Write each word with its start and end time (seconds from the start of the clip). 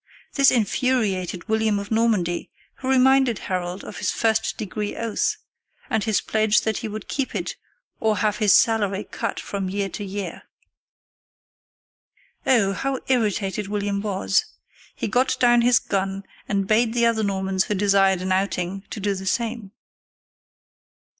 This 0.33 0.49
infuriated 0.49 1.47
William 1.47 1.77
of 1.77 1.91
Normandy, 1.91 2.49
who 2.77 2.89
reminded 2.89 3.37
Harold 3.37 3.83
of 3.83 3.97
his 3.97 4.09
first 4.09 4.57
degree 4.57 4.95
oath, 4.95 5.37
and 5.91 6.03
his 6.03 6.21
pledge 6.21 6.61
that 6.61 6.77
he 6.79 6.87
would 6.87 7.07
keep 7.07 7.35
it 7.35 7.55
"or 7.99 8.17
have 8.17 8.37
his 8.37 8.51
salary 8.55 9.03
cut 9.03 9.39
from 9.39 9.69
year 9.69 9.89
to 9.89 10.03
year." 10.03 10.41
Oh, 12.47 12.73
how 12.73 12.99
irritated 13.09 13.67
William 13.67 14.01
was! 14.01 14.45
He 14.95 15.07
got 15.07 15.37
down 15.39 15.61
his 15.61 15.77
gun, 15.77 16.23
and 16.49 16.65
bade 16.65 16.95
the 16.95 17.05
other 17.05 17.21
Normans 17.21 17.65
who 17.65 17.75
desired 17.75 18.23
an 18.23 18.31
outing 18.31 18.83
to 18.89 18.99
do 18.99 19.13
the 19.13 19.27
same. 19.27 19.71